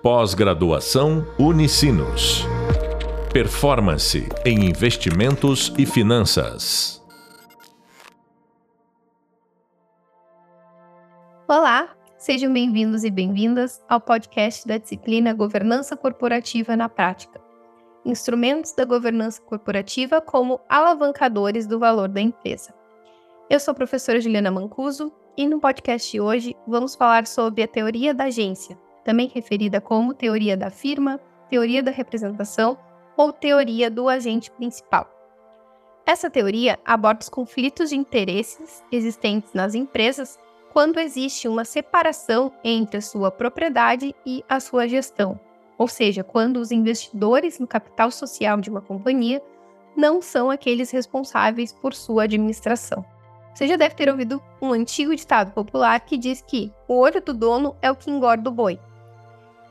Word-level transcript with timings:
Pós-graduação 0.00 1.26
Unicinos. 1.40 2.44
Performance 3.32 4.28
em 4.46 4.66
investimentos 4.66 5.74
e 5.76 5.84
finanças. 5.84 7.04
Olá, 11.48 11.96
sejam 12.16 12.52
bem-vindos 12.52 13.02
e 13.02 13.10
bem-vindas 13.10 13.82
ao 13.88 14.00
podcast 14.00 14.68
da 14.68 14.78
disciplina 14.78 15.34
Governança 15.34 15.96
Corporativa 15.96 16.76
na 16.76 16.88
Prática. 16.88 17.40
Instrumentos 18.04 18.72
da 18.74 18.84
governança 18.84 19.42
corporativa 19.42 20.20
como 20.20 20.60
alavancadores 20.68 21.66
do 21.66 21.76
valor 21.80 22.06
da 22.06 22.20
empresa. 22.20 22.72
Eu 23.50 23.58
sou 23.58 23.72
a 23.72 23.74
professora 23.74 24.20
Juliana 24.20 24.52
Mancuso 24.52 25.12
e 25.36 25.44
no 25.44 25.58
podcast 25.58 26.08
de 26.08 26.20
hoje 26.20 26.54
vamos 26.68 26.94
falar 26.94 27.26
sobre 27.26 27.64
a 27.64 27.68
teoria 27.68 28.14
da 28.14 28.24
agência, 28.26 28.78
também 29.08 29.32
referida 29.34 29.80
como 29.80 30.12
teoria 30.12 30.54
da 30.54 30.68
firma, 30.68 31.18
teoria 31.48 31.82
da 31.82 31.90
representação 31.90 32.76
ou 33.16 33.32
teoria 33.32 33.90
do 33.90 34.06
agente 34.06 34.50
principal. 34.50 35.10
Essa 36.04 36.28
teoria 36.28 36.78
aborda 36.84 37.22
os 37.22 37.30
conflitos 37.30 37.88
de 37.88 37.96
interesses 37.96 38.84
existentes 38.92 39.54
nas 39.54 39.74
empresas 39.74 40.38
quando 40.74 41.00
existe 41.00 41.48
uma 41.48 41.64
separação 41.64 42.52
entre 42.62 42.98
a 42.98 43.00
sua 43.00 43.30
propriedade 43.30 44.14
e 44.26 44.44
a 44.46 44.60
sua 44.60 44.86
gestão, 44.86 45.40
ou 45.78 45.88
seja, 45.88 46.22
quando 46.22 46.58
os 46.58 46.70
investidores 46.70 47.58
no 47.58 47.66
capital 47.66 48.10
social 48.10 48.60
de 48.60 48.68
uma 48.68 48.82
companhia 48.82 49.42
não 49.96 50.20
são 50.20 50.50
aqueles 50.50 50.90
responsáveis 50.90 51.72
por 51.72 51.94
sua 51.94 52.24
administração. 52.24 53.02
Você 53.54 53.66
já 53.66 53.76
deve 53.76 53.94
ter 53.94 54.10
ouvido 54.10 54.42
um 54.60 54.70
antigo 54.70 55.16
ditado 55.16 55.50
popular 55.52 55.98
que 56.00 56.18
diz 56.18 56.42
que 56.42 56.70
o 56.86 56.98
olho 56.98 57.22
do 57.22 57.32
dono 57.32 57.74
é 57.80 57.90
o 57.90 57.96
que 57.96 58.10
engorda 58.10 58.50
o 58.50 58.52
boi. 58.52 58.78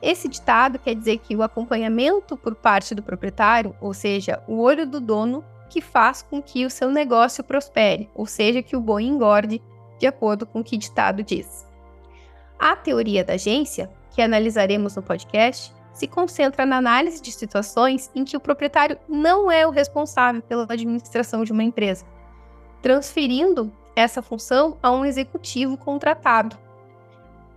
Esse 0.01 0.27
ditado 0.27 0.77
quer 0.77 0.93
dizer 0.93 1.17
que 1.19 1.35
o 1.35 1.41
acompanhamento 1.41 2.37
por 2.37 2.53
parte 2.53 2.93
do 2.93 3.01
proprietário, 3.01 3.75
ou 3.81 3.93
seja, 3.93 4.43
o 4.47 4.59
olho 4.59 4.85
do 4.85 4.99
dono, 4.99 5.43
que 5.69 5.81
faz 5.81 6.21
com 6.21 6.41
que 6.41 6.65
o 6.65 6.69
seu 6.69 6.89
negócio 6.89 7.43
prospere, 7.43 8.09
ou 8.15 8.25
seja, 8.25 8.61
que 8.61 8.75
o 8.75 8.81
boi 8.81 9.03
engorde, 9.03 9.61
de 9.99 10.07
acordo 10.07 10.45
com 10.45 10.59
o 10.59 10.63
que 10.63 10.77
ditado 10.77 11.23
diz. 11.23 11.65
A 12.59 12.75
teoria 12.75 13.23
da 13.23 13.33
agência, 13.33 13.89
que 14.11 14.21
analisaremos 14.21 14.95
no 14.95 15.03
podcast, 15.03 15.73
se 15.93 16.07
concentra 16.07 16.65
na 16.65 16.77
análise 16.77 17.21
de 17.21 17.31
situações 17.31 18.11
em 18.13 18.23
que 18.23 18.37
o 18.37 18.39
proprietário 18.39 18.99
não 19.09 19.51
é 19.51 19.65
o 19.65 19.71
responsável 19.71 20.43
pela 20.43 20.63
administração 20.63 21.43
de 21.43 21.51
uma 21.51 21.63
empresa, 21.63 22.05
transferindo 22.81 23.71
essa 23.95 24.21
função 24.21 24.77
a 24.81 24.91
um 24.91 25.03
executivo 25.03 25.75
contratado. 25.75 26.55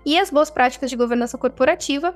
E 0.07 0.19
as 0.19 0.31
boas 0.31 0.51
práticas 0.51 0.89
de 0.89 0.97
governança 0.97 1.37
corporativa 1.37 2.15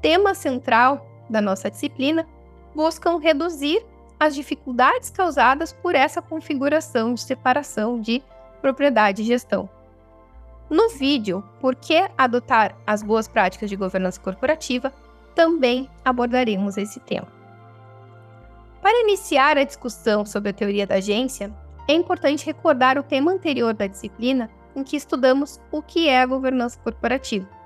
tema 0.00 0.34
central 0.34 1.06
da 1.28 1.40
nossa 1.40 1.70
disciplina, 1.70 2.26
buscam 2.74 3.18
reduzir 3.18 3.84
as 4.18 4.34
dificuldades 4.34 5.10
causadas 5.10 5.72
por 5.72 5.94
essa 5.94 6.20
configuração 6.20 7.14
de 7.14 7.20
separação 7.20 8.00
de 8.00 8.22
propriedade 8.60 9.22
e 9.22 9.26
gestão. 9.26 9.68
No 10.68 10.90
vídeo 10.90 11.42
Por 11.60 11.74
que 11.74 12.08
adotar 12.16 12.76
as 12.86 13.02
boas 13.02 13.26
práticas 13.26 13.70
de 13.70 13.76
governança 13.76 14.20
corporativa, 14.20 14.92
também 15.34 15.88
abordaremos 16.04 16.76
esse 16.76 17.00
tema. 17.00 17.28
Para 18.82 19.00
iniciar 19.00 19.56
a 19.56 19.64
discussão 19.64 20.26
sobre 20.26 20.50
a 20.50 20.52
teoria 20.52 20.86
da 20.86 20.96
agência, 20.96 21.52
é 21.86 21.92
importante 21.92 22.44
recordar 22.44 22.98
o 22.98 23.02
tema 23.02 23.32
anterior 23.32 23.72
da 23.72 23.86
disciplina, 23.86 24.50
em 24.74 24.84
que 24.84 24.96
estudamos 24.96 25.60
o 25.70 25.80
que 25.80 26.08
é 26.08 26.20
a 26.20 26.26
governança 26.26 26.78
corporativa 26.80 27.57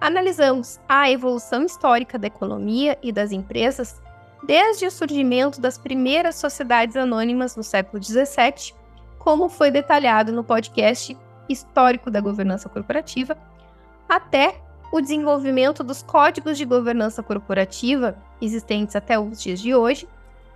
analisamos 0.00 0.80
a 0.88 1.10
evolução 1.10 1.64
histórica 1.64 2.18
da 2.18 2.26
economia 2.26 2.98
e 3.02 3.10
das 3.10 3.32
empresas 3.32 4.00
desde 4.42 4.86
o 4.86 4.90
surgimento 4.90 5.60
das 5.60 5.78
primeiras 5.78 6.36
sociedades 6.36 6.96
anônimas 6.96 7.56
no 7.56 7.62
século 7.62 8.02
XVII, 8.02 8.74
como 9.18 9.48
foi 9.48 9.70
detalhado 9.70 10.32
no 10.32 10.44
podcast 10.44 11.16
Histórico 11.48 12.10
da 12.10 12.20
Governança 12.20 12.68
Corporativa, 12.68 13.36
até 14.08 14.60
o 14.92 15.00
desenvolvimento 15.00 15.82
dos 15.82 16.02
códigos 16.02 16.56
de 16.56 16.64
governança 16.64 17.22
corporativa 17.22 18.16
existentes 18.40 18.94
até 18.94 19.18
os 19.18 19.42
dias 19.42 19.60
de 19.60 19.74
hoje, 19.74 20.08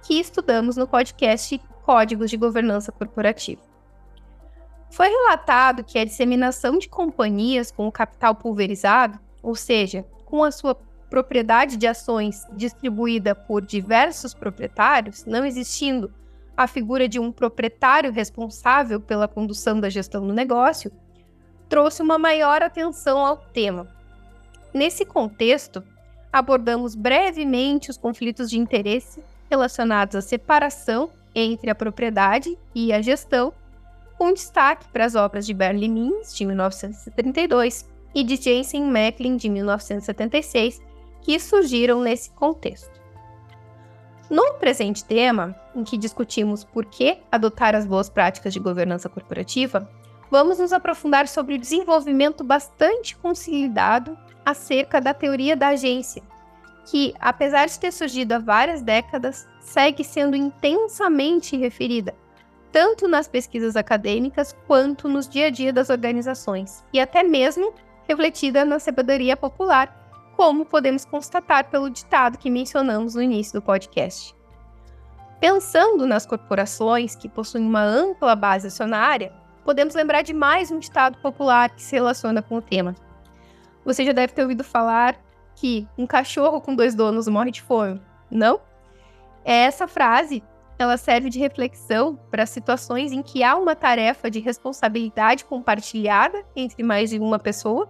que 0.03 0.21
estudamos 0.21 0.77
no 0.77 0.87
podcast 0.87 1.61
Códigos 1.85 2.31
de 2.31 2.37
Governança 2.37 2.93
Corporativa. 2.93 3.61
Foi 4.91 5.09
relatado 5.09 5.85
que 5.85 5.99
a 5.99 6.05
disseminação 6.05 6.79
de 6.79 6.89
companhias 6.89 7.71
com 7.71 7.87
o 7.87 7.93
capital 7.93 8.35
pulverizado 8.35 9.19
ou 9.43 9.55
seja, 9.55 10.05
com 10.25 10.45
a 10.45 10.51
sua 10.51 10.77
propriedade 11.09 11.77
de 11.77 11.87
ações 11.87 12.47
distribuída 12.53 13.35
por 13.35 13.65
diversos 13.65 14.33
proprietários, 14.33 15.25
não 15.25 15.45
existindo 15.45 16.13
a 16.57 16.67
figura 16.67 17.09
de 17.09 17.19
um 17.19 17.33
proprietário 17.33 18.13
responsável 18.13 19.01
pela 19.01 19.27
condução 19.27 19.81
da 19.81 19.89
gestão 19.89 20.27
do 20.27 20.33
negócio, 20.33 20.93
trouxe 21.69 22.03
uma 22.03 22.19
maior 22.19 22.63
atenção 22.63 23.25
ao 23.25 23.37
tema. 23.37 23.89
Nesse 24.73 25.05
contexto, 25.05 25.83
abordamos 26.33 26.95
brevemente 26.95 27.91
os 27.91 27.97
conflitos 27.97 28.49
de 28.49 28.59
interesse 28.59 29.23
relacionados 29.51 30.15
à 30.15 30.21
separação 30.21 31.11
entre 31.35 31.71
a 31.71 31.75
propriedade 31.75 32.57
e 32.75 32.93
a 32.93 33.03
gestão, 33.03 33.53
com 34.17 34.33
destaque 34.33 34.87
para 34.89 35.05
as 35.05 35.15
obras 35.15 35.47
de 35.47 35.55
Berli 35.55 35.89
Mins, 35.89 36.35
de 36.35 36.45
1932, 36.45 37.89
e 38.15 38.25
de 38.25 38.37
Jensen 38.37 38.85
Macklin, 38.85 39.37
de 39.37 39.49
1976, 39.49 40.81
que 41.21 41.39
surgiram 41.39 42.01
nesse 42.01 42.31
contexto. 42.31 43.01
No 44.29 44.55
presente 44.55 45.05
tema, 45.05 45.57
em 45.75 45.83
que 45.83 45.99
discutimos 45.99 46.63
por 46.63 46.87
que 46.87 47.19
adotar 47.33 47.75
as 47.75 47.85
boas 47.85 48.09
práticas 48.09 48.53
de 48.53 48.61
governança 48.61 49.09
corporativa, 49.09 49.91
vamos 50.31 50.59
nos 50.59 50.73
aprofundar 50.73 51.27
sobre 51.27 51.57
o 51.57 51.59
desenvolvimento 51.59 52.45
bastante 52.45 53.17
consolidado 53.17 54.17
acerca 54.45 55.01
da 55.01 55.13
teoria 55.13 55.57
da 55.57 55.69
agência, 55.69 56.23
que, 56.87 57.13
apesar 57.19 57.67
de 57.67 57.79
ter 57.79 57.93
surgido 57.93 58.35
há 58.35 58.39
várias 58.39 58.81
décadas, 58.83 59.49
segue 59.61 60.05
sendo 60.05 60.37
intensamente 60.37 61.57
referida, 61.57 62.15
tanto 62.71 63.09
nas 63.09 63.27
pesquisas 63.27 63.75
acadêmicas 63.75 64.57
quanto 64.67 65.09
nos 65.09 65.29
dia 65.29 65.47
a 65.49 65.51
dia 65.51 65.73
das 65.73 65.91
organizações, 65.91 66.85
e 66.93 67.01
até 67.01 67.23
mesmo 67.23 67.75
refletida 68.11 68.65
na 68.65 68.81
sabedoria 68.81 69.37
popular, 69.37 69.97
como 70.37 70.67
podemos 70.67 71.05
constatar 71.05 71.71
pelo 71.71 71.89
ditado 71.89 72.39
que 72.39 72.51
mencionamos 72.51 73.15
no 73.15 73.23
início 73.23 73.53
do 73.53 73.63
podcast. 73.63 74.35
Pensando 75.41 76.07
nas 76.07 76.27
corporações 76.27 77.15
que 77.15 77.29
possuem 77.29 77.65
uma 77.65 77.83
ampla 77.83 78.35
base 78.35 78.67
acionária, 78.67 79.33
podemos 79.65 79.95
lembrar 79.95 80.23
de 80.23 80.35
mais 80.35 80.73
um 80.73 80.81
ditado 80.81 81.19
popular 81.19 81.71
que 81.71 81.83
se 81.83 81.95
relaciona 81.95 82.43
com 82.43 82.57
o 82.57 82.63
tema. 82.63 82.97
Você 83.85 84.05
já 84.05 84.13
deve 84.13 84.33
ter 84.33 84.43
ouvido 84.43 84.65
falar 84.65 85.17
que 85.55 85.87
um 85.97 86.07
cachorro 86.07 86.61
com 86.61 86.75
dois 86.75 86.97
donos 86.97 87.29
morre 87.29 87.53
de 87.53 87.63
fome, 87.63 88.01
não? 88.29 88.61
Essa 89.45 89.87
frase 89.87 90.43
ela 90.79 90.97
serve 90.97 91.31
de 91.31 91.39
reflexão 91.39 92.19
para 92.31 92.45
situações 92.45 93.13
em 93.13 93.23
que 93.23 93.45
há 93.45 93.57
uma 93.57 93.77
tarefa 93.77 94.31
de 94.31 94.41
responsabilidade 94.41 95.45
compartilhada 95.45 96.43
entre 96.57 96.83
mais 96.83 97.11
de 97.11 97.19
uma 97.19 97.39
pessoa 97.39 97.89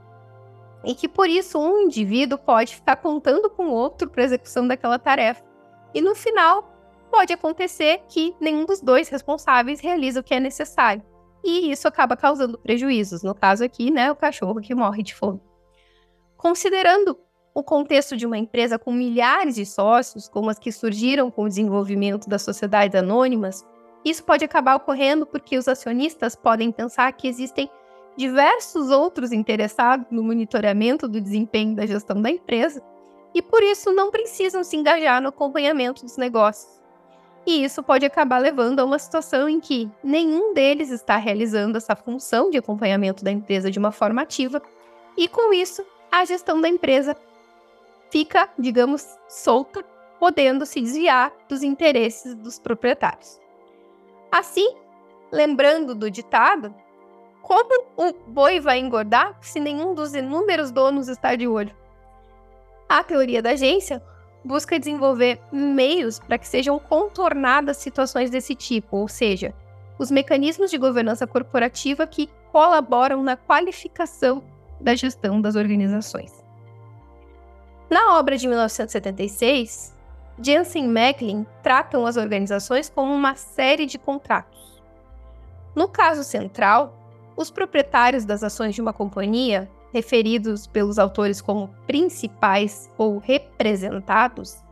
e 0.84 0.94
que 0.94 1.08
por 1.08 1.28
isso 1.28 1.58
um 1.58 1.80
indivíduo 1.80 2.38
pode 2.38 2.76
ficar 2.76 2.96
contando 2.96 3.50
com 3.50 3.66
o 3.66 3.72
outro 3.72 4.08
para 4.08 4.24
execução 4.24 4.66
daquela 4.66 4.98
tarefa. 4.98 5.42
E 5.94 6.00
no 6.00 6.14
final, 6.14 6.70
pode 7.10 7.32
acontecer 7.32 8.02
que 8.08 8.34
nenhum 8.41 8.64
dos 8.64 8.80
dois 8.80 9.08
responsáveis 9.08 9.80
realiza 9.80 10.20
o 10.20 10.22
que 10.22 10.34
é 10.34 10.41
necessário. 10.41 11.02
E 11.44 11.70
isso 11.70 11.88
acaba 11.88 12.16
causando 12.16 12.58
prejuízos, 12.58 13.22
no 13.22 13.34
caso 13.34 13.64
aqui, 13.64 13.91
né, 13.91 14.10
o 14.10 14.16
cachorro 14.16 14.60
que 14.60 14.74
morre 14.74 15.02
de 15.02 15.14
fome. 15.14 15.41
Considerando 16.36 17.18
o 17.53 17.62
contexto 17.62 18.16
de 18.16 18.24
uma 18.24 18.38
empresa 18.38 18.78
com 18.78 18.92
milhares 18.92 19.56
de 19.56 19.66
sócios, 19.66 20.28
como 20.28 20.50
as 20.50 20.59
que 20.59 20.71
surgiram 20.71 21.30
com 21.30 21.44
o 21.44 21.48
desenvolvimento 21.48 22.28
das 22.28 22.42
sociedades 22.42 22.94
anônimas, 22.94 23.66
isso 24.04 24.24
pode 24.24 24.44
acabar 24.44 24.77
ocorrendo 24.77 25.27
porque 25.27 25.59
os 25.59 25.68
acionistas 25.68 26.36
podem 26.36 26.71
pensar 26.71 27.12
que 27.12 27.28
existem 27.28 27.68
diversos 28.20 28.90
outros 28.90 29.32
interessados 29.32 30.06
no 30.10 30.22
monitoramento 30.22 31.08
do 31.08 31.20
desempenho 31.20 31.74
da 31.74 31.86
gestão 31.86 32.20
da 32.20 32.30
empresa 32.30 32.82
e 33.34 33.40
por 33.40 33.62
isso 33.62 33.94
não 33.94 34.10
precisam 34.10 34.62
se 34.62 34.76
engajar 34.76 35.22
no 35.22 35.30
acompanhamento 35.30 36.04
dos 36.04 36.18
negócios. 36.18 36.78
E 37.46 37.64
isso 37.64 37.82
pode 37.82 38.04
acabar 38.04 38.36
levando 38.36 38.80
a 38.80 38.84
uma 38.84 38.98
situação 38.98 39.48
em 39.48 39.58
que 39.58 39.90
nenhum 40.04 40.52
deles 40.52 40.90
está 40.90 41.16
realizando 41.16 41.78
essa 41.78 41.96
função 41.96 42.50
de 42.50 42.58
acompanhamento 42.58 43.24
da 43.24 43.30
empresa 43.30 43.70
de 43.70 43.78
uma 43.78 43.90
forma 43.90 44.20
ativa, 44.20 44.60
e 45.16 45.26
com 45.26 45.50
isso 45.54 45.82
a 46.12 46.22
gestão 46.26 46.60
da 46.60 46.68
empresa 46.68 47.16
fica, 48.10 48.50
digamos, 48.58 49.06
solta, 49.28 49.82
podendo 50.18 50.66
se 50.66 50.78
desviar 50.78 51.32
dos 51.48 51.62
interesses 51.62 52.34
dos 52.34 52.58
proprietários. 52.58 53.40
Assim, 54.30 54.74
lembrando 55.32 55.94
do 55.94 56.10
ditado, 56.10 56.74
como 57.42 57.87
o 57.97 58.13
boi 58.27 58.60
vai 58.60 58.78
engordar 58.78 59.37
se 59.41 59.59
nenhum 59.60 59.95
dos 59.95 60.15
inúmeros 60.15 60.71
donos 60.71 61.09
está 61.09 61.34
de 61.34 61.47
olho? 61.47 61.75
A 62.89 63.03
teoria 63.03 63.42
da 63.42 63.51
agência 63.51 64.03
busca 64.45 64.78
desenvolver 64.78 65.41
meios 65.53 66.19
para 66.19 66.39
que 66.39 66.48
sejam 66.48 66.78
contornadas 66.78 67.77
situações 67.77 68.31
desse 68.31 68.54
tipo, 68.54 68.97
ou 68.97 69.09
seja, 69.09 69.54
os 69.98 70.10
mecanismos 70.10 70.71
de 70.71 70.78
governança 70.78 71.27
corporativa 71.27 72.07
que 72.07 72.28
colaboram 72.51 73.22
na 73.22 73.37
qualificação 73.37 74.42
da 74.81 74.95
gestão 74.95 75.41
das 75.41 75.57
organizações. 75.57 76.45
Na 77.91 78.19
obra 78.19 78.37
de 78.37 78.48
1976, 78.48 79.95
Jensen 80.41 80.84
e 80.84 80.89
Macklin 80.89 81.47
tratam 81.63 82.07
as 82.07 82.16
organizações 82.16 82.89
como 82.89 83.13
uma 83.13 83.34
série 83.34 83.84
de 83.84 83.98
contratos. 83.98 84.81
No 85.75 85.87
caso 85.89 86.25
central, 86.25 86.99
os 87.41 87.51
proprietários 87.51 88.27
das 88.27 88.42
ações 88.45 88.75
de 88.75 88.83
uma 88.83 88.92
companhia, 88.92 89.71
referidos 89.95 90.66
pelos 90.66 90.98
autores 90.98 91.41
como 91.41 91.75
principais 91.87 92.91
ou 92.98 93.16
representados, 93.16 94.63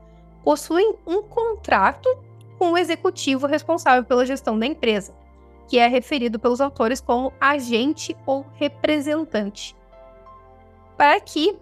possuem 0.44 0.94
um 1.06 1.22
contrato 1.22 2.06
com 2.58 2.72
o 2.72 2.78
executivo 2.78 3.46
responsável 3.46 4.04
pela 4.04 4.26
gestão 4.26 4.58
da 4.58 4.66
empresa, 4.66 5.14
que 5.66 5.78
é 5.78 5.86
referido 5.86 6.38
pelos 6.38 6.60
autores 6.60 7.00
como 7.00 7.32
agente 7.40 8.14
ou 8.26 8.44
representante, 8.56 9.74
para 10.94 11.18
que 11.20 11.56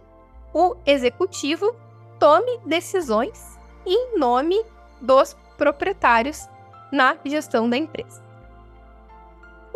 o 0.52 0.74
executivo 0.84 1.72
tome 2.18 2.58
decisões 2.66 3.56
em 3.86 4.18
nome 4.18 4.60
dos 5.00 5.36
proprietários 5.56 6.48
na 6.90 7.16
gestão 7.24 7.70
da 7.70 7.76
empresa. 7.76 8.25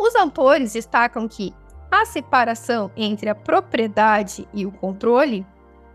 Os 0.01 0.15
autores 0.15 0.73
destacam 0.73 1.27
que 1.27 1.53
a 1.91 2.05
separação 2.05 2.89
entre 2.97 3.29
a 3.29 3.35
propriedade 3.35 4.47
e 4.51 4.65
o 4.65 4.71
controle 4.71 5.45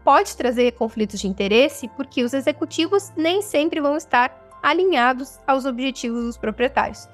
pode 0.05 0.37
trazer 0.37 0.75
conflitos 0.75 1.19
de 1.19 1.27
interesse 1.27 1.89
porque 1.89 2.23
os 2.23 2.33
executivos 2.33 3.13
nem 3.17 3.43
sempre 3.43 3.81
vão 3.81 3.97
estar 3.97 4.33
alinhados 4.63 5.41
aos 5.45 5.65
objetivos 5.65 6.23
dos 6.23 6.37
proprietários. 6.37 7.09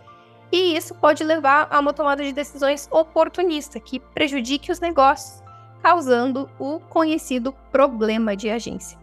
E 0.53 0.77
isso 0.77 0.95
pode 0.95 1.25
levar 1.25 1.67
a 1.71 1.81
uma 1.81 1.95
tomada 1.95 2.23
de 2.23 2.31
decisões 2.31 2.87
oportunista 2.91 3.81
que 3.81 3.99
prejudique 3.99 4.71
os 4.71 4.79
negócios 4.79 5.43
causando 5.83 6.51
o 6.59 6.79
conhecido 6.79 7.55
problema 7.73 8.37
de 8.37 8.51
agência. 8.51 8.99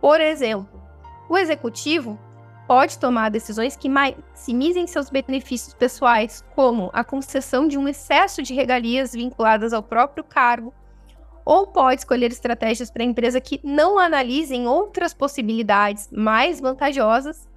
Por 0.00 0.18
exemplo, 0.18 0.82
o 1.28 1.36
executivo 1.36 2.18
pode 2.66 2.98
tomar 2.98 3.30
decisões 3.30 3.76
que 3.76 3.88
maximizem 3.88 4.86
seus 4.86 5.10
benefícios 5.10 5.74
pessoais, 5.74 6.44
como 6.54 6.90
a 6.92 7.04
concessão 7.04 7.68
de 7.68 7.76
um 7.76 7.86
excesso 7.86 8.42
de 8.42 8.54
regalias 8.54 9.12
vinculadas 9.12 9.72
ao 9.72 9.82
próprio 9.82 10.24
cargo, 10.24 10.72
ou 11.44 11.66
pode 11.66 12.00
escolher 12.00 12.30
estratégias 12.32 12.90
para 12.90 13.02
a 13.02 13.06
empresa 13.06 13.40
que 13.40 13.60
não 13.62 13.98
analisem 13.98 14.66
outras 14.66 15.12
possibilidades 15.12 16.08
mais 16.10 16.60
vantajosas, 16.60 17.48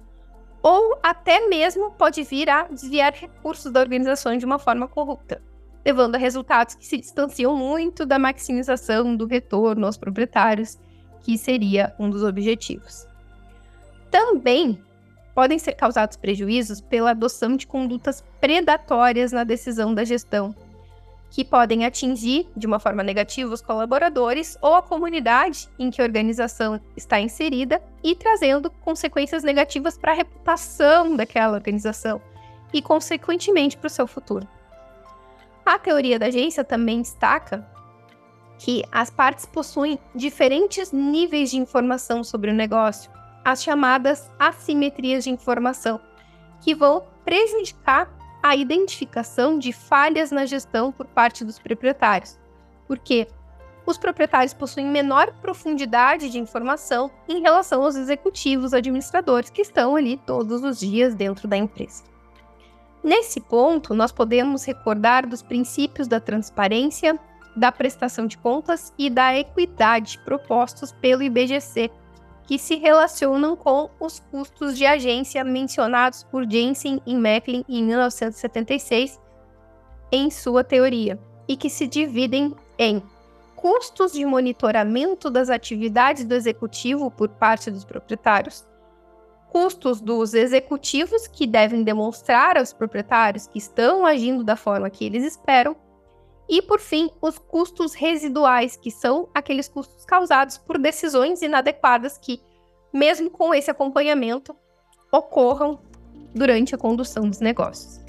ou 0.62 0.98
até 1.02 1.48
mesmo 1.48 1.92
pode 1.92 2.22
vir 2.24 2.50
a 2.50 2.64
desviar 2.64 3.14
recursos 3.14 3.72
da 3.72 3.80
organização 3.80 4.36
de 4.36 4.44
uma 4.44 4.58
forma 4.58 4.86
corrupta 4.86 5.40
levando 5.88 6.16
a 6.16 6.18
resultados 6.18 6.74
que 6.74 6.84
se 6.84 6.98
distanciam 6.98 7.56
muito 7.56 8.04
da 8.04 8.18
maximização 8.18 9.16
do 9.16 9.24
retorno 9.24 9.86
aos 9.86 9.96
proprietários, 9.96 10.78
que 11.22 11.38
seria 11.38 11.94
um 11.98 12.10
dos 12.10 12.22
objetivos. 12.22 13.06
Também 14.10 14.78
podem 15.38 15.56
ser 15.56 15.74
causados 15.74 16.16
prejuízos 16.16 16.80
pela 16.80 17.12
adoção 17.12 17.56
de 17.56 17.64
condutas 17.64 18.24
predatórias 18.40 19.30
na 19.30 19.44
decisão 19.44 19.94
da 19.94 20.02
gestão, 20.02 20.52
que 21.30 21.44
podem 21.44 21.86
atingir 21.86 22.48
de 22.56 22.66
uma 22.66 22.80
forma 22.80 23.04
negativa 23.04 23.54
os 23.54 23.62
colaboradores 23.62 24.58
ou 24.60 24.74
a 24.74 24.82
comunidade 24.82 25.68
em 25.78 25.92
que 25.92 26.02
a 26.02 26.04
organização 26.04 26.80
está 26.96 27.20
inserida 27.20 27.80
e 28.02 28.16
trazendo 28.16 28.68
consequências 28.68 29.44
negativas 29.44 29.96
para 29.96 30.10
a 30.10 30.16
reputação 30.16 31.14
daquela 31.14 31.52
organização 31.54 32.20
e, 32.72 32.82
consequentemente, 32.82 33.76
para 33.76 33.86
o 33.86 33.90
seu 33.90 34.08
futuro. 34.08 34.44
A 35.64 35.78
teoria 35.78 36.18
da 36.18 36.26
agência 36.26 36.64
também 36.64 37.00
destaca 37.00 37.64
que 38.58 38.82
as 38.90 39.08
partes 39.08 39.46
possuem 39.46 40.00
diferentes 40.16 40.90
níveis 40.90 41.52
de 41.52 41.58
informação 41.58 42.24
sobre 42.24 42.50
o 42.50 42.54
negócio, 42.54 43.08
as 43.50 43.62
chamadas 43.62 44.30
assimetrias 44.38 45.24
de 45.24 45.30
informação, 45.30 45.98
que 46.60 46.74
vão 46.74 47.06
prejudicar 47.24 48.06
a 48.42 48.54
identificação 48.54 49.58
de 49.58 49.72
falhas 49.72 50.30
na 50.30 50.44
gestão 50.44 50.92
por 50.92 51.06
parte 51.06 51.46
dos 51.46 51.58
proprietários, 51.58 52.38
porque 52.86 53.26
os 53.86 53.96
proprietários 53.96 54.52
possuem 54.52 54.86
menor 54.86 55.32
profundidade 55.40 56.28
de 56.28 56.38
informação 56.38 57.10
em 57.26 57.40
relação 57.40 57.82
aos 57.82 57.96
executivos 57.96 58.74
administradores 58.74 59.48
que 59.48 59.62
estão 59.62 59.96
ali 59.96 60.18
todos 60.18 60.62
os 60.62 60.78
dias 60.78 61.14
dentro 61.14 61.48
da 61.48 61.56
empresa. 61.56 62.04
Nesse 63.02 63.40
ponto, 63.40 63.94
nós 63.94 64.12
podemos 64.12 64.62
recordar 64.66 65.26
dos 65.26 65.40
princípios 65.40 66.06
da 66.06 66.20
transparência, 66.20 67.18
da 67.56 67.72
prestação 67.72 68.26
de 68.26 68.36
contas 68.36 68.92
e 68.98 69.08
da 69.08 69.34
equidade 69.34 70.18
propostos 70.18 70.92
pelo 70.92 71.22
IBGC, 71.22 71.90
que 72.48 72.58
se 72.58 72.76
relacionam 72.76 73.54
com 73.54 73.90
os 74.00 74.20
custos 74.20 74.78
de 74.78 74.86
agência 74.86 75.44
mencionados 75.44 76.24
por 76.24 76.50
Jensen 76.50 76.98
e 77.04 77.14
Macklin 77.14 77.62
em 77.68 77.84
1976 77.84 79.20
em 80.10 80.30
sua 80.30 80.64
teoria, 80.64 81.20
e 81.46 81.58
que 81.58 81.68
se 81.68 81.86
dividem 81.86 82.56
em 82.78 83.02
custos 83.54 84.12
de 84.12 84.24
monitoramento 84.24 85.28
das 85.28 85.50
atividades 85.50 86.24
do 86.24 86.34
executivo 86.34 87.10
por 87.10 87.28
parte 87.28 87.70
dos 87.70 87.84
proprietários, 87.84 88.66
custos 89.50 90.00
dos 90.00 90.32
executivos 90.32 91.26
que 91.26 91.46
devem 91.46 91.82
demonstrar 91.82 92.56
aos 92.56 92.72
proprietários 92.72 93.46
que 93.46 93.58
estão 93.58 94.06
agindo 94.06 94.42
da 94.42 94.56
forma 94.56 94.88
que 94.88 95.04
eles 95.04 95.22
esperam, 95.22 95.76
e 96.48 96.62
por 96.62 96.80
fim, 96.80 97.10
os 97.20 97.38
custos 97.38 97.92
residuais, 97.92 98.74
que 98.74 98.90
são 98.90 99.28
aqueles 99.34 99.68
custos 99.68 100.04
causados 100.06 100.56
por 100.56 100.78
decisões 100.78 101.42
inadequadas 101.42 102.16
que, 102.16 102.40
mesmo 102.92 103.28
com 103.28 103.52
esse 103.52 103.70
acompanhamento, 103.70 104.56
ocorram 105.12 105.78
durante 106.34 106.74
a 106.74 106.78
condução 106.78 107.28
dos 107.28 107.40
negócios. 107.40 108.00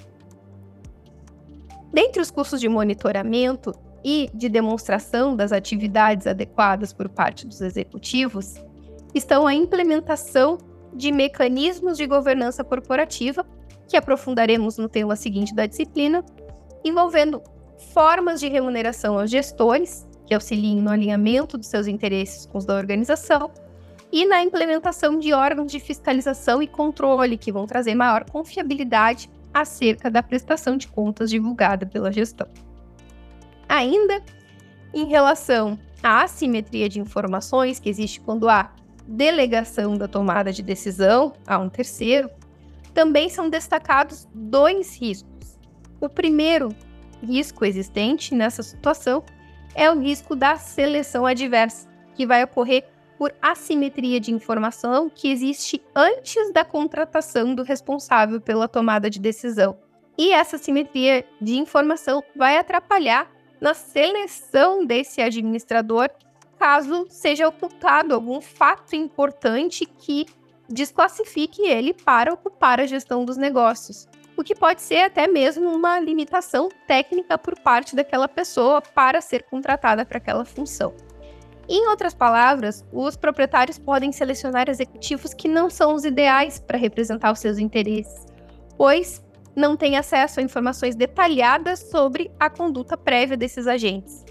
Dentre 1.92 2.22
os 2.22 2.32
custos 2.32 2.62
de 2.62 2.70
monitoramento 2.70 3.74
e 4.04 4.30
de 4.34 4.48
demonstração 4.48 5.36
das 5.36 5.52
atividades 5.52 6.26
adequadas 6.26 6.94
por 6.94 7.10
parte 7.10 7.46
dos 7.46 7.60
executivos, 7.60 8.56
estão 9.14 9.46
a 9.46 9.54
implementação 9.54 10.58
de 10.94 11.12
mecanismos 11.12 11.98
de 11.98 12.06
governança 12.06 12.64
corporativa, 12.64 13.46
que 13.88 13.98
aprofundaremos 13.98 14.78
no 14.78 14.88
tema 14.88 15.16
seguinte 15.16 15.54
da 15.54 15.66
disciplina, 15.66 16.24
envolvendo 16.86 17.42
formas 17.94 18.40
de 18.40 18.48
remuneração 18.48 19.20
aos 19.20 19.30
gestores, 19.30 20.08
que 20.26 20.34
auxiliem 20.34 20.82
no 20.82 20.92
alinhamento 20.92 21.58
dos 21.58 21.68
seus 21.68 21.88
interesses 21.88 22.46
com 22.46 22.58
os 22.58 22.66
da 22.66 22.76
organização, 22.76 23.52
e 24.12 24.26
na 24.26 24.44
implementação 24.44 25.20
de 25.20 25.34
órgãos 25.34 25.72
de 25.72 25.80
fiscalização 25.80 26.62
e 26.62 26.68
controle 26.68 27.38
que 27.38 27.52
vão 27.52 27.68
trazer 27.68 27.94
maior 27.96 28.24
confiabilidade 28.30 29.30
acerca 29.54 30.10
da 30.10 30.24
prestação 30.24 30.78
de 30.78 30.88
contas 30.88 31.30
divulgada 31.30 31.86
pela 31.86 32.12
gestão. 32.12 32.48
Ainda 33.68 34.22
em 34.94 35.06
relação 35.06 35.78
à 36.02 36.24
assimetria 36.24 36.90
de 36.90 37.00
informações 37.00 37.80
que 37.80 37.90
existe 37.90 38.20
quando 38.20 38.50
há 38.50 38.72
delegação 39.08 39.98
da 39.98 40.08
tomada 40.08 40.52
de 40.52 40.62
decisão 40.62 41.34
a 41.46 41.58
um 41.58 41.70
terceiro, 41.70 42.30
também 42.94 43.30
são 43.30 43.50
destacados 43.50 44.28
dois 44.34 45.00
riscos. 45.00 45.60
O 46.00 46.10
primeiro 46.10 46.70
risco 47.22 47.66
existente 47.66 48.34
nessa 48.34 48.64
situação 48.64 49.24
é 49.76 49.90
o 49.92 50.00
risco 50.00 50.36
da 50.36 50.58
seleção 50.58 51.26
adversa, 51.26 51.88
que 52.16 52.26
vai 52.26 52.44
ocorrer 52.44 52.86
por 53.18 53.34
assimetria 53.42 54.20
de 54.20 54.32
informação 54.32 55.10
que 55.10 55.30
existe 55.30 55.82
antes 55.94 56.54
da 56.54 56.64
contratação 56.64 57.54
do 57.54 57.64
responsável 57.64 58.40
pela 58.40 58.68
tomada 58.68 59.10
de 59.10 59.20
decisão. 59.20 59.78
E 60.18 60.32
essa 60.32 60.56
assimetria 60.56 61.26
de 61.42 61.58
informação 61.58 62.24
vai 62.36 62.58
atrapalhar 62.58 63.30
na 63.60 63.74
seleção 63.74 64.86
desse 64.86 65.22
administrador 65.22 66.10
caso 66.58 67.08
seja 67.10 67.48
ocultado 67.48 68.14
algum 68.14 68.42
fato 68.42 68.96
importante 68.96 69.86
que 69.86 70.26
desclassifique 70.68 71.62
ele 71.62 71.94
para 71.94 72.34
ocupar 72.34 72.80
a 72.80 72.86
gestão 72.86 73.26
dos 73.26 73.38
negócios, 73.38 74.08
o 74.40 74.44
que 74.44 74.56
pode 74.56 74.82
ser 74.82 75.02
até 75.02 75.28
mesmo 75.28 75.70
uma 75.70 76.00
limitação 76.00 76.70
técnica 76.88 77.38
por 77.38 77.60
parte 77.60 77.94
daquela 77.94 78.26
pessoa 78.26 78.82
para 78.82 79.20
ser 79.20 79.44
contratada 79.44 80.06
para 80.06 80.18
aquela 80.18 80.46
função. 80.46 80.94
Em 81.68 81.90
outras 81.90 82.14
palavras, 82.14 82.86
os 82.90 83.18
proprietários 83.18 83.78
podem 83.78 84.14
selecionar 84.14 84.70
executivos 84.70 85.34
que 85.34 85.50
não 85.50 85.70
são 85.70 85.94
os 85.94 86.06
ideais 86.06 86.58
para 86.58 86.78
representar 86.78 87.34
os 87.34 87.40
seus 87.40 87.58
interesses, 87.58 88.26
pois 88.78 89.22
não 89.54 89.76
têm 89.76 89.98
acesso 89.98 90.40
a 90.40 90.44
informações 90.44 90.96
detalhadas 90.96 91.90
sobre 91.92 92.32
a 92.40 92.50
conduta 92.50 92.96
prévia 92.96 93.36
desses 93.36 93.68
agentes. 93.68 94.24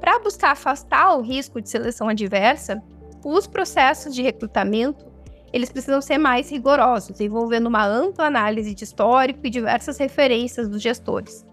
Para 0.00 0.18
buscar 0.18 0.50
afastar 0.50 1.16
o 1.16 1.22
risco 1.22 1.60
de 1.60 1.70
seleção 1.70 2.08
adversa, 2.08 2.82
os 3.24 3.46
processos 3.46 4.12
de 4.12 4.20
recrutamento 4.20 5.07
eles 5.52 5.70
precisam 5.70 6.00
ser 6.00 6.18
mais 6.18 6.50
rigorosos, 6.50 7.20
envolvendo 7.20 7.66
uma 7.66 7.86
ampla 7.86 8.26
análise 8.26 8.74
de 8.74 8.84
histórico 8.84 9.40
e 9.44 9.50
diversas 9.50 9.98
referências 9.98 10.68
dos 10.68 10.82
gestores. 10.82 11.44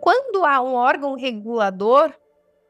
Quando 0.00 0.44
há 0.44 0.60
um 0.62 0.74
órgão 0.74 1.14
regulador 1.16 2.12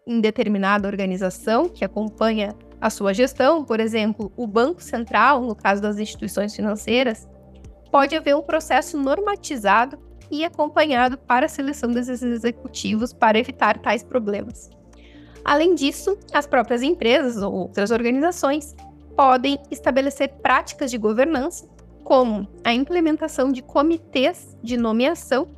em 0.07 0.21
determinada 0.21 0.89
organização 0.89 1.69
que 1.69 1.85
acompanha 1.85 2.55
a 2.81 2.91
sua 2.91 3.13
gestão, 3.13 3.65
por 3.65 3.81
exemplo, 3.81 4.33
o 4.37 4.47
Banco 4.47 4.83
Central, 4.83 5.43
no 5.43 5.55
caso 5.55 5.83
das 5.83 5.99
instituições 5.99 6.55
financeiras, 6.55 7.29
pode 7.91 8.17
haver 8.17 8.35
um 8.35 8.43
processo 8.43 8.97
normatizado 8.97 9.99
e 10.31 10.45
acompanhado 10.45 11.17
para 11.19 11.47
a 11.47 11.49
seleção 11.49 11.91
desses 11.91 12.23
executivos 12.23 13.13
para 13.13 13.39
evitar 13.39 13.79
tais 13.79 14.03
problemas. 14.03 14.71
Além 15.45 15.75
disso, 15.75 16.19
as 16.33 16.47
próprias 16.47 16.83
empresas 16.83 17.43
ou 17.43 17.53
outras 17.53 17.91
organizações 17.91 18.75
podem 19.19 19.59
estabelecer 19.69 20.29
práticas 20.29 20.93
de 20.93 20.97
governança, 20.97 21.69
como 22.05 22.47
a 22.63 22.73
implementação 22.73 23.51
de 23.51 23.61
comitês 23.61 24.57
de 24.63 24.77
nomeação 24.77 25.49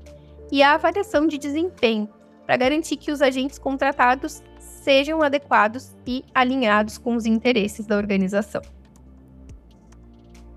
e 0.50 0.62
a 0.62 0.72
avaliação 0.72 1.26
de 1.26 1.36
desempenho, 1.36 2.08
para 2.46 2.56
garantir 2.56 2.96
que 2.96 3.12
os 3.12 3.20
agentes 3.20 3.58
contratados 3.58 4.42
sejam 4.58 5.20
adequados 5.20 5.94
e 6.06 6.24
alinhados 6.34 6.96
com 6.96 7.14
os 7.14 7.26
interesses 7.26 7.84
da 7.84 7.98
organização. 7.98 8.62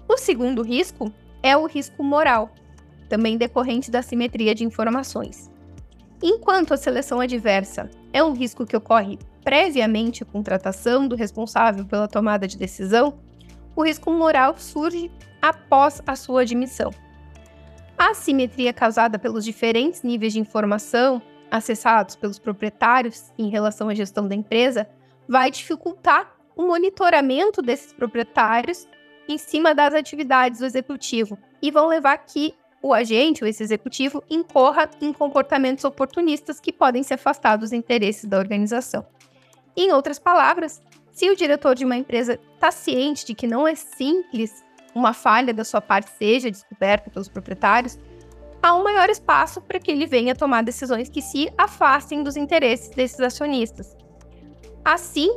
O 0.08 0.16
segundo 0.16 0.62
risco 0.62 1.12
é 1.44 1.58
o 1.58 1.66
risco 1.66 2.02
moral, 2.02 2.52
também 3.10 3.38
decorrente 3.38 3.92
da 3.92 4.02
simetria 4.02 4.56
de 4.56 4.64
informações. 4.64 5.52
Enquanto 6.22 6.74
a 6.74 6.78
seleção 6.78 7.20
adversa 7.20 7.92
é 8.14 8.24
um 8.24 8.32
risco 8.32 8.66
que 8.66 8.78
ocorre 8.78 9.20
previamente 9.44 10.24
à 10.24 10.26
contratação 10.26 11.08
do 11.08 11.16
responsável 11.16 11.86
pela 11.86 12.08
tomada 12.08 12.48
de 12.48 12.58
decisão, 12.58 13.20
o 13.76 13.84
risco 13.84 14.12
moral 14.12 14.56
surge 14.58 15.12
após 15.42 16.02
a 16.06 16.16
sua 16.16 16.42
admissão. 16.42 16.92
A 17.98 18.12
assimetria 18.12 18.74
causada 18.74 19.20
pelos 19.20 19.44
diferentes 19.44 20.02
níveis 20.02 20.34
de 20.34 20.40
informação 20.40 21.22
acessados 21.52 22.16
pelos 22.16 22.40
proprietários 22.40 23.32
em 23.38 23.50
relação 23.50 23.90
à 23.90 23.94
gestão 23.94 24.28
da 24.28 24.34
empresa 24.34 24.88
vai 25.28 25.52
dificultar 25.52 26.34
o 26.56 26.64
monitoramento 26.64 27.62
desses 27.62 27.94
proprietários 27.94 28.88
em 29.28 29.38
cima 29.38 29.74
das 29.74 29.94
atividades 29.94 30.60
do 30.60 30.66
executivo 30.66 31.38
e 31.62 31.72
vão 31.72 31.88
levar 31.88 32.18
que 32.18 32.54
o 32.82 32.94
agente 32.94 33.44
ou 33.44 33.50
esse 33.50 33.64
executivo 33.64 34.22
incorra 34.30 34.90
em 35.00 35.14
comportamentos 35.14 35.86
oportunistas 35.86 36.60
que 36.60 36.74
podem 36.74 37.02
se 37.02 37.14
afastar 37.14 37.56
dos 37.56 37.72
interesses 37.72 38.26
da 38.26 38.38
organização. 38.38 39.06
Em 39.76 39.92
outras 39.92 40.20
palavras, 40.20 40.82
se 41.12 41.30
o 41.30 41.36
diretor 41.36 41.76
de 41.76 41.86
uma 41.86 41.96
empresa 41.96 42.40
está 42.56 42.72
ciente 42.72 43.26
de 43.26 43.34
que 43.34 43.48
não 43.48 43.68
é 43.68 43.76
simples 43.76 44.64
uma 44.96 45.14
falha 45.14 45.54
da 45.54 45.64
sua 45.64 45.82
parte 45.82 46.12
seja 46.12 46.52
descoberta 46.52 47.10
pelos 47.10 47.28
proprietários, 47.28 47.98
há 48.62 48.76
um 48.76 48.84
maior 48.84 49.10
espaço 49.10 49.62
para 49.62 49.80
que 49.80 49.92
ele 49.92 50.06
venha 50.06 50.36
tomar 50.36 50.64
decisões 50.64 51.10
que 51.10 51.22
se 51.22 51.52
afastem 51.58 52.24
dos 52.24 52.38
interesses 52.38 52.90
desses 52.90 53.20
acionistas. 53.20 53.96
Assim, 54.86 55.36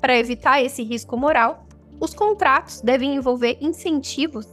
para 0.00 0.18
evitar 0.18 0.62
esse 0.62 0.82
risco 0.82 1.16
moral, 1.16 1.66
os 2.00 2.14
contratos 2.14 2.80
devem 2.80 3.14
envolver 3.14 3.58
incentivos 3.60 4.46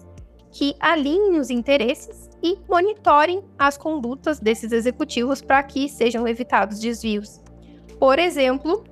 que 0.51 0.75
alinhem 0.79 1.39
os 1.39 1.49
interesses 1.49 2.29
e 2.41 2.57
monitorem 2.67 3.43
as 3.57 3.77
condutas 3.77 4.39
desses 4.39 4.71
executivos 4.71 5.41
para 5.41 5.61
que 5.63 5.87
sejam 5.87 6.27
evitados 6.27 6.79
desvios. 6.79 7.41
Por 7.99 8.19
exemplo, 8.19 8.83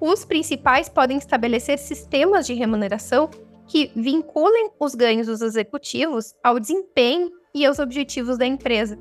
os 0.00 0.24
principais 0.24 0.88
podem 0.88 1.18
estabelecer 1.18 1.78
sistemas 1.78 2.46
de 2.46 2.54
remuneração 2.54 3.30
que 3.66 3.90
vinculem 3.96 4.70
os 4.78 4.94
ganhos 4.94 5.26
dos 5.26 5.40
executivos 5.40 6.34
ao 6.42 6.60
desempenho 6.60 7.30
e 7.54 7.64
aos 7.64 7.78
objetivos 7.78 8.38
da 8.38 8.46
empresa. 8.46 8.98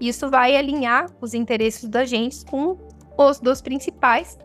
Isso 0.00 0.30
vai 0.30 0.56
alinhar 0.56 1.06
os 1.20 1.34
interesses 1.34 1.84
dos 1.84 2.00
agentes 2.00 2.42
com 2.42 2.78
os 3.18 3.38
dos 3.38 3.60
principais, 3.60 4.38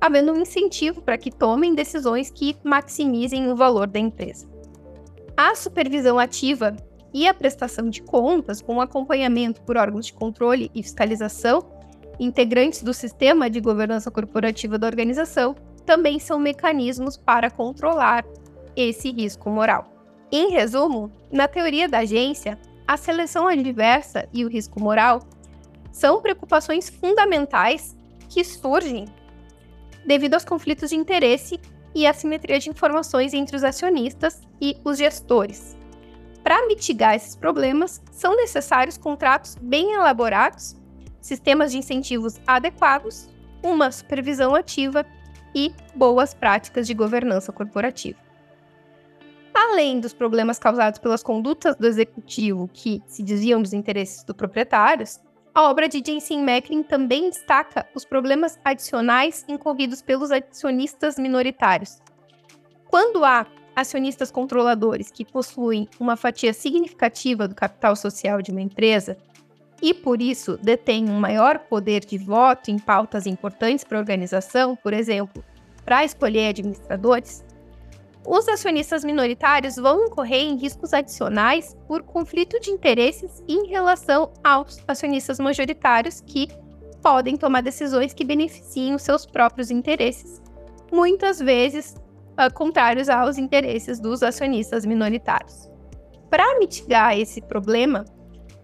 havendo 0.00 0.32
um 0.32 0.40
incentivo 0.40 1.02
para 1.02 1.18
que 1.18 1.30
tomem 1.30 1.74
decisões 1.74 2.30
que 2.30 2.56
maximizem 2.64 3.52
o 3.52 3.56
valor 3.56 3.86
da 3.86 3.98
empresa. 3.98 4.48
A 5.36 5.54
supervisão 5.54 6.18
ativa 6.18 6.74
e 7.12 7.28
a 7.28 7.34
prestação 7.34 7.88
de 7.88 8.02
contas, 8.02 8.60
com 8.60 8.80
acompanhamento 8.80 9.62
por 9.62 9.76
órgãos 9.76 10.06
de 10.06 10.12
controle 10.12 10.70
e 10.74 10.82
fiscalização, 10.82 11.77
integrantes 12.18 12.82
do 12.82 12.92
sistema 12.92 13.48
de 13.48 13.60
governança 13.60 14.10
corporativa 14.10 14.78
da 14.78 14.86
organização, 14.86 15.54
também 15.84 16.18
são 16.18 16.38
mecanismos 16.38 17.16
para 17.16 17.50
controlar 17.50 18.24
esse 18.76 19.10
risco 19.10 19.48
moral. 19.50 19.90
Em 20.30 20.50
resumo, 20.50 21.10
na 21.32 21.48
teoria 21.48 21.88
da 21.88 22.00
agência, 22.00 22.58
a 22.86 22.96
seleção 22.96 23.46
adversa 23.46 24.28
e 24.32 24.44
o 24.44 24.48
risco 24.48 24.80
moral 24.80 25.20
são 25.90 26.20
preocupações 26.20 26.88
fundamentais 26.88 27.96
que 28.28 28.44
surgem 28.44 29.06
devido 30.06 30.34
aos 30.34 30.44
conflitos 30.44 30.90
de 30.90 30.96
interesse 30.96 31.60
e 31.94 32.06
à 32.06 32.12
simetria 32.12 32.58
de 32.58 32.70
informações 32.70 33.34
entre 33.34 33.56
os 33.56 33.64
acionistas 33.64 34.40
e 34.60 34.76
os 34.84 34.98
gestores. 34.98 35.76
Para 36.42 36.66
mitigar 36.66 37.14
esses 37.14 37.36
problemas, 37.36 38.00
são 38.10 38.36
necessários 38.36 38.96
contratos 38.96 39.56
bem 39.60 39.92
elaborados, 39.92 40.76
sistemas 41.20 41.72
de 41.72 41.78
incentivos 41.78 42.40
adequados, 42.46 43.28
uma 43.62 43.90
supervisão 43.90 44.54
ativa 44.54 45.04
e 45.54 45.72
boas 45.94 46.34
práticas 46.34 46.86
de 46.86 46.94
governança 46.94 47.52
corporativa. 47.52 48.18
Além 49.54 49.98
dos 49.98 50.12
problemas 50.12 50.58
causados 50.58 51.00
pelas 51.00 51.22
condutas 51.22 51.74
do 51.76 51.86
executivo 51.86 52.70
que 52.72 53.02
se 53.06 53.22
desviam 53.22 53.60
dos 53.60 53.72
interesses 53.72 54.22
dos 54.22 54.36
proprietários, 54.36 55.20
a 55.54 55.68
obra 55.68 55.88
de 55.88 56.00
Jensen 56.04 56.44
Macklin 56.44 56.84
também 56.84 57.30
destaca 57.30 57.84
os 57.92 58.04
problemas 58.04 58.58
adicionais 58.64 59.44
incorridos 59.48 60.00
pelos 60.00 60.30
acionistas 60.30 61.18
minoritários. 61.18 62.00
Quando 62.88 63.24
há 63.24 63.44
acionistas 63.74 64.30
controladores 64.30 65.10
que 65.10 65.24
possuem 65.24 65.88
uma 65.98 66.16
fatia 66.16 66.52
significativa 66.52 67.48
do 67.48 67.54
capital 67.54 67.96
social 67.96 68.40
de 68.40 68.50
uma 68.50 68.60
empresa 68.60 69.16
e, 69.80 69.94
por 69.94 70.20
isso, 70.20 70.58
detêm 70.62 71.08
um 71.08 71.18
maior 71.18 71.58
poder 71.60 72.04
de 72.04 72.18
voto 72.18 72.70
em 72.70 72.78
pautas 72.78 73.26
importantes 73.26 73.84
para 73.84 73.98
a 73.98 74.00
organização, 74.00 74.76
por 74.76 74.92
exemplo, 74.92 75.44
para 75.84 76.04
escolher 76.04 76.48
administradores, 76.48 77.44
os 78.26 78.46
acionistas 78.46 79.04
minoritários 79.04 79.76
vão 79.76 80.04
incorrer 80.04 80.42
em 80.42 80.56
riscos 80.56 80.92
adicionais 80.92 81.74
por 81.86 82.02
conflito 82.02 82.60
de 82.60 82.70
interesses 82.70 83.42
em 83.48 83.68
relação 83.68 84.30
aos 84.44 84.82
acionistas 84.86 85.38
majoritários 85.38 86.20
que 86.20 86.48
podem 87.02 87.38
tomar 87.38 87.62
decisões 87.62 88.12
que 88.12 88.24
beneficiem 88.24 88.98
seus 88.98 89.24
próprios 89.24 89.70
interesses, 89.70 90.42
muitas 90.92 91.38
vezes 91.38 91.94
uh, 92.32 92.52
contrários 92.52 93.08
aos 93.08 93.38
interesses 93.38 93.98
dos 93.98 94.22
acionistas 94.22 94.84
minoritários. 94.84 95.70
Para 96.28 96.58
mitigar 96.58 97.18
esse 97.18 97.40
problema, 97.40 98.04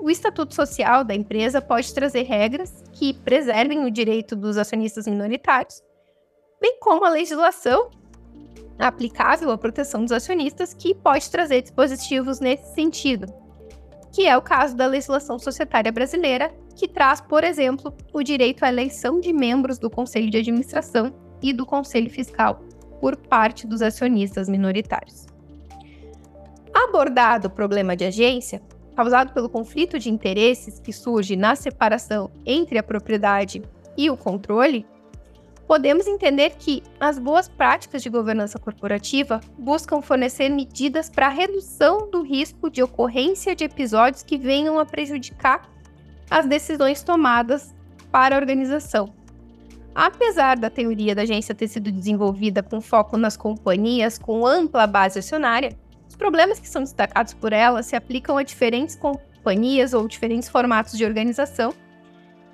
o 0.04 0.10
estatuto 0.10 0.54
social 0.54 1.02
da 1.02 1.14
empresa 1.14 1.62
pode 1.62 1.94
trazer 1.94 2.24
regras 2.24 2.84
que 2.92 3.14
preservem 3.14 3.86
o 3.86 3.90
direito 3.90 4.36
dos 4.36 4.58
acionistas 4.58 5.06
minoritários, 5.06 5.82
bem 6.60 6.78
como 6.78 7.06
a 7.06 7.08
legislação 7.08 7.90
aplicável 8.78 9.50
à 9.50 9.56
proteção 9.56 10.02
dos 10.02 10.12
acionistas 10.12 10.74
que 10.74 10.94
pode 10.94 11.30
trazer 11.30 11.62
dispositivos 11.62 12.38
nesse 12.38 12.74
sentido, 12.74 13.32
que 14.12 14.26
é 14.26 14.36
o 14.36 14.42
caso 14.42 14.76
da 14.76 14.84
legislação 14.84 15.38
societária 15.38 15.90
brasileira, 15.90 16.54
que 16.76 16.86
traz, 16.86 17.22
por 17.22 17.42
exemplo, 17.42 17.96
o 18.12 18.22
direito 18.22 18.62
à 18.62 18.68
eleição 18.68 19.20
de 19.20 19.32
membros 19.32 19.78
do 19.78 19.88
conselho 19.88 20.28
de 20.28 20.36
administração 20.36 21.14
e 21.40 21.50
do 21.50 21.64
conselho 21.64 22.10
fiscal 22.10 22.60
por 23.00 23.16
parte 23.16 23.66
dos 23.66 23.80
acionistas 23.80 24.50
minoritários. 24.50 25.24
Abordado 26.74 27.48
o 27.48 27.50
problema 27.50 27.96
de 27.96 28.04
agência, 28.04 28.60
causado 28.94 29.32
pelo 29.32 29.48
conflito 29.48 29.98
de 29.98 30.10
interesses 30.10 30.78
que 30.78 30.92
surge 30.92 31.36
na 31.36 31.54
separação 31.54 32.30
entre 32.46 32.78
a 32.78 32.82
propriedade 32.82 33.62
e 33.96 34.10
o 34.10 34.16
controle, 34.16 34.86
podemos 35.66 36.06
entender 36.06 36.50
que 36.56 36.82
as 37.00 37.18
boas 37.18 37.48
práticas 37.48 38.02
de 38.02 38.10
governança 38.10 38.58
corporativa 38.58 39.40
buscam 39.58 40.00
fornecer 40.00 40.48
medidas 40.48 41.08
para 41.08 41.26
a 41.26 41.30
redução 41.30 42.10
do 42.10 42.22
risco 42.22 42.70
de 42.70 42.82
ocorrência 42.82 43.54
de 43.54 43.64
episódios 43.64 44.22
que 44.22 44.36
venham 44.36 44.78
a 44.78 44.84
prejudicar 44.86 45.68
as 46.30 46.46
decisões 46.46 47.02
tomadas 47.02 47.74
para 48.10 48.36
a 48.36 48.38
organização, 48.38 49.12
Apesar 49.94 50.58
da 50.58 50.68
teoria 50.68 51.14
da 51.14 51.22
agência 51.22 51.54
ter 51.54 51.68
sido 51.68 51.92
desenvolvida 51.92 52.64
com 52.64 52.80
foco 52.80 53.16
nas 53.16 53.36
companhias 53.36 54.18
com 54.18 54.44
ampla 54.44 54.88
base 54.88 55.20
acionária, 55.20 55.78
os 56.14 56.16
problemas 56.16 56.60
que 56.60 56.68
são 56.68 56.84
destacados 56.84 57.34
por 57.34 57.52
ela 57.52 57.82
se 57.82 57.96
aplicam 57.96 58.38
a 58.38 58.44
diferentes 58.44 58.94
companhias 58.94 59.92
ou 59.92 60.06
diferentes 60.06 60.48
formatos 60.48 60.96
de 60.96 61.04
organização, 61.04 61.74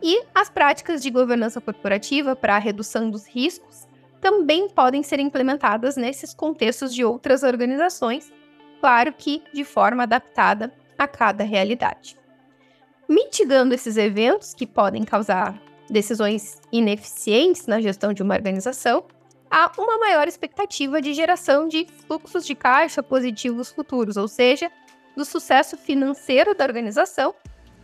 e 0.02 0.24
as 0.34 0.48
práticas 0.48 1.02
de 1.02 1.10
governança 1.10 1.60
corporativa 1.60 2.34
para 2.34 2.56
a 2.56 2.58
redução 2.58 3.10
dos 3.10 3.26
riscos 3.26 3.86
também 4.18 4.66
podem 4.70 5.02
ser 5.02 5.20
implementadas 5.20 5.94
nesses 5.94 6.32
contextos 6.32 6.94
de 6.94 7.04
outras 7.04 7.42
organizações, 7.42 8.32
claro 8.80 9.12
que 9.12 9.42
de 9.52 9.62
forma 9.62 10.04
adaptada 10.04 10.72
a 10.96 11.06
cada 11.06 11.44
realidade. 11.44 12.16
Mitigando 13.06 13.74
esses 13.74 13.98
eventos 13.98 14.54
que 14.54 14.66
podem 14.66 15.04
causar 15.04 15.60
decisões 15.90 16.62
ineficientes 16.72 17.66
na 17.66 17.78
gestão 17.78 18.14
de 18.14 18.22
uma 18.22 18.34
organização, 18.34 19.04
há 19.50 19.70
uma 19.76 19.98
maior 19.98 20.28
expectativa 20.28 21.02
de 21.02 21.12
geração 21.12 21.66
de 21.66 21.86
fluxos 22.06 22.46
de 22.46 22.54
caixa 22.54 23.02
positivos 23.02 23.70
futuros, 23.70 24.16
ou 24.16 24.28
seja, 24.28 24.70
do 25.16 25.24
sucesso 25.24 25.76
financeiro 25.76 26.54
da 26.54 26.64
organização, 26.64 27.34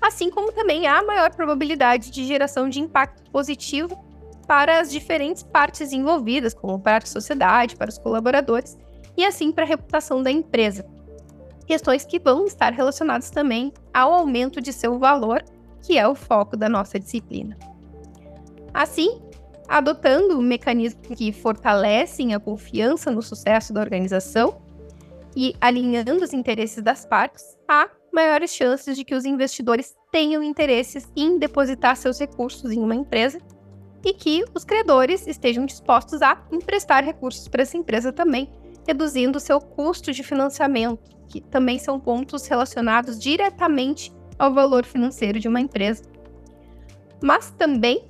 assim 0.00 0.30
como 0.30 0.52
também 0.52 0.86
há 0.86 1.02
maior 1.02 1.34
probabilidade 1.34 2.10
de 2.10 2.24
geração 2.24 2.68
de 2.68 2.80
impacto 2.80 3.28
positivo 3.30 4.04
para 4.46 4.78
as 4.78 4.90
diferentes 4.90 5.42
partes 5.42 5.92
envolvidas, 5.92 6.54
como 6.54 6.78
para 6.78 7.02
a 7.02 7.06
sociedade, 7.06 7.74
para 7.74 7.90
os 7.90 7.98
colaboradores 7.98 8.78
e 9.16 9.24
assim 9.24 9.50
para 9.50 9.64
a 9.64 9.66
reputação 9.66 10.22
da 10.22 10.30
empresa. 10.30 10.86
Questões 11.66 12.04
que 12.04 12.20
vão 12.20 12.44
estar 12.44 12.72
relacionadas 12.72 13.28
também 13.28 13.72
ao 13.92 14.12
aumento 14.12 14.60
de 14.60 14.72
seu 14.72 15.00
valor, 15.00 15.42
que 15.82 15.98
é 15.98 16.06
o 16.06 16.14
foco 16.14 16.56
da 16.56 16.68
nossa 16.68 16.98
disciplina. 16.98 17.56
Assim, 18.72 19.20
adotando 19.68 20.40
mecanismos 20.40 21.06
que 21.16 21.32
fortalecem 21.32 22.34
a 22.34 22.40
confiança 22.40 23.10
no 23.10 23.22
sucesso 23.22 23.72
da 23.72 23.80
organização 23.80 24.60
e 25.34 25.54
alinhando 25.60 26.24
os 26.24 26.32
interesses 26.32 26.82
das 26.82 27.04
partes, 27.04 27.56
há 27.68 27.88
maiores 28.12 28.54
chances 28.54 28.96
de 28.96 29.04
que 29.04 29.14
os 29.14 29.24
investidores 29.24 29.94
tenham 30.10 30.42
interesses 30.42 31.06
em 31.14 31.38
depositar 31.38 31.96
seus 31.96 32.18
recursos 32.18 32.70
em 32.72 32.80
uma 32.80 32.94
empresa 32.94 33.38
e 34.02 34.14
que 34.14 34.44
os 34.54 34.64
credores 34.64 35.26
estejam 35.26 35.66
dispostos 35.66 36.22
a 36.22 36.42
emprestar 36.50 37.04
recursos 37.04 37.48
para 37.48 37.62
essa 37.62 37.76
empresa 37.76 38.12
também, 38.12 38.50
reduzindo 38.86 39.40
seu 39.40 39.60
custo 39.60 40.12
de 40.12 40.22
financiamento, 40.22 41.16
que 41.28 41.40
também 41.40 41.78
são 41.78 42.00
pontos 42.00 42.46
relacionados 42.46 43.18
diretamente 43.18 44.12
ao 44.38 44.54
valor 44.54 44.84
financeiro 44.84 45.40
de 45.40 45.48
uma 45.48 45.60
empresa. 45.60 46.04
Mas 47.20 47.50
também 47.50 48.04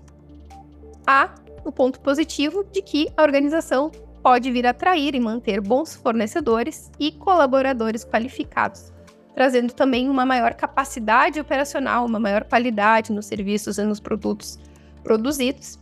há 1.07 1.35
o 1.67 1.73
ponto 1.73 2.01
positivo 2.01 2.65
de 2.71 2.81
que 2.81 3.09
a 3.17 3.23
organização 3.23 3.91
pode 4.23 4.51
vir 4.53 4.67
atrair 4.67 5.15
e 5.17 5.21
manter 5.21 5.61
bons 5.61 5.97
fornecedores 5.97 6.91
e 6.99 7.11
colaboradores 7.11 8.05
qualificados, 8.05 8.93
trazendo 9.35 9.73
também 9.73 10.09
uma 10.09 10.25
maior 10.25 10.55
capacidade 10.55 11.41
operacional, 11.41 12.07
uma 12.07 12.21
maior 12.21 12.45
qualidade 12.45 13.13
nos 13.13 13.27
serviços 13.27 13.79
e 13.79 13.85
nos 13.85 13.99
produtos 13.99 14.61
produzidos, 15.03 15.79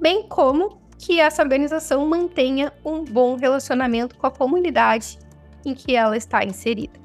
bem 0.00 0.26
como 0.26 0.80
que 0.98 1.20
essa 1.20 1.42
organização 1.42 2.06
mantenha 2.06 2.72
um 2.82 3.04
bom 3.04 3.36
relacionamento 3.36 4.16
com 4.16 4.26
a 4.26 4.30
comunidade 4.30 5.18
em 5.66 5.74
que 5.74 5.94
ela 5.94 6.16
está 6.16 6.42
inserida. 6.44 6.98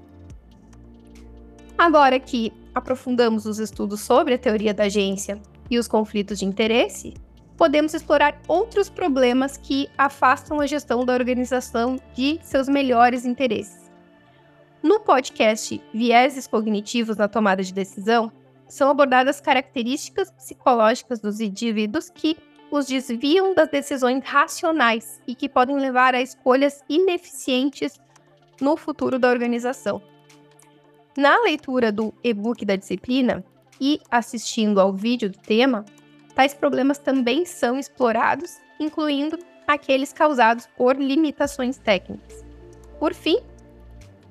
Agora 1.78 2.18
que 2.18 2.54
aprofundamos 2.74 3.46
os 3.46 3.60
estudos 3.60 4.00
sobre 4.00 4.36
a 4.36 4.38
teoria 4.38 4.74
da 4.74 4.84
agência 4.84 5.42
e 5.70 5.78
os 5.78 5.88
conflitos 5.88 6.40
de 6.40 6.46
interesse, 6.46 7.14
podemos 7.62 7.94
explorar 7.94 8.42
outros 8.48 8.90
problemas 8.90 9.56
que 9.56 9.88
afastam 9.96 10.60
a 10.60 10.66
gestão 10.66 11.06
da 11.06 11.14
organização 11.14 11.96
de 12.16 12.40
seus 12.42 12.68
melhores 12.68 13.24
interesses. 13.24 13.92
No 14.82 15.00
podcast 15.00 15.80
Vieses 15.94 16.48
Cognitivos 16.48 17.18
na 17.18 17.28
Tomada 17.28 17.62
de 17.62 17.72
Decisão, 17.72 18.32
são 18.68 18.90
abordadas 18.90 19.40
características 19.40 20.32
psicológicas 20.32 21.20
dos 21.20 21.40
indivíduos 21.40 22.10
que 22.10 22.36
os 22.72 22.88
desviam 22.88 23.54
das 23.54 23.70
decisões 23.70 24.24
racionais 24.26 25.22
e 25.28 25.36
que 25.36 25.48
podem 25.48 25.76
levar 25.76 26.16
a 26.16 26.22
escolhas 26.22 26.84
ineficientes 26.90 28.02
no 28.60 28.76
futuro 28.76 29.20
da 29.20 29.30
organização. 29.30 30.02
Na 31.16 31.40
leitura 31.44 31.92
do 31.92 32.12
e-book 32.24 32.66
da 32.66 32.76
disciplina 32.76 33.46
e 33.80 34.02
assistindo 34.10 34.82
ao 34.82 34.92
vídeo 34.92 35.30
do 35.30 35.38
tema, 35.38 35.86
tais 36.32 36.54
problemas 36.54 36.98
também 36.98 37.46
são 37.46 37.78
explorados, 37.78 38.58
incluindo 38.80 39.38
aqueles 39.68 40.12
causados 40.12 40.68
por 40.78 40.96
limitações 40.96 41.78
técnicas. 41.78 42.44
Por 43.00 43.14
fim, 43.14 43.40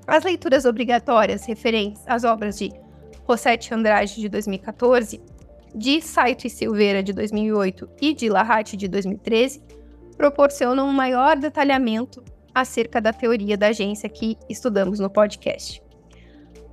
as 0.07 0.25
leituras 0.25 0.65
obrigatórias 0.65 1.45
referentes 1.45 2.03
às 2.07 2.25
obras 2.25 2.59
de 2.59 2.73
Rossetti 3.25 3.73
Andrade 3.73 4.17
de 4.17 4.29
2014, 4.29 5.23
de 5.75 6.01
Saito 6.01 6.47
e 6.47 6.51
Silveira 6.51 7.03
de 7.03 7.13
2008 7.13 7.89
e 8.01 8.13
de 8.13 8.29
Lahati 8.29 8.77
de 8.77 8.89
2013 8.89 9.63
proporcionam 10.17 10.89
um 10.89 10.93
maior 10.93 11.37
detalhamento 11.37 12.23
acerca 12.55 13.01
da 13.01 13.13
teoria 13.13 13.57
da 13.57 13.69
agência 13.69 14.09
que 14.09 14.37
estudamos 14.49 14.99
no 14.99 15.09
podcast. 15.09 15.83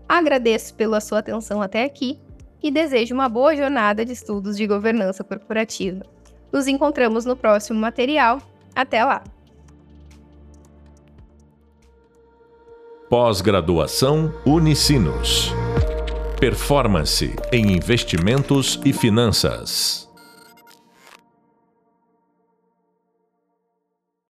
Agradeço 0.10 0.74
pela 0.76 1.00
sua 1.00 1.20
atenção 1.20 1.62
até 1.62 1.84
aqui 1.84 2.20
e 2.62 2.72
desejo 2.72 3.14
uma 3.14 3.30
boa 3.30 3.56
jornada 3.56 4.06
de 4.06 4.14
estudos 4.14 4.58
de 4.58 4.66
governança 4.66 5.24
corporativa. 5.24 6.06
Nos 6.52 6.68
encontramos 6.68 7.26
no 7.26 7.36
próximo 7.36 7.80
material. 7.80 8.42
Até 8.76 9.04
lá! 9.04 9.24
Pós-graduação 13.10 14.34
Unicinos. 14.46 15.54
Performance 16.40 17.36
em 17.52 17.72
investimentos 17.72 18.80
e 18.84 18.92
finanças. 18.92 20.07